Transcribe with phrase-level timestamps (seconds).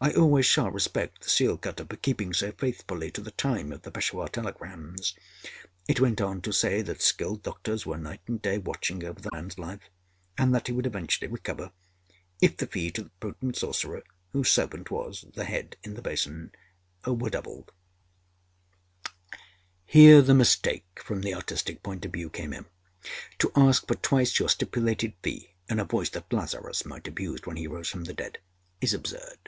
[0.00, 3.82] I always shall respect the seal cutter for keeping so faithfully to the time of
[3.82, 5.14] the Peshawar telegrams.
[5.88, 9.30] It went on to say that skilled doctors were night and day watching over the
[9.32, 9.80] man's life;
[10.36, 11.70] and that he would eventually recover
[12.42, 14.02] if the fee to the potent sorcerer,
[14.32, 16.50] whose servant was the head in the basin,
[17.06, 17.70] were doubled.
[19.86, 22.66] Here the mistake from the artistic point of view came in.
[23.38, 27.46] To ask for twice your stipulated fee in a voice that Lazarus might have used
[27.46, 28.38] when he rose from the dead,
[28.82, 29.38] is absurd.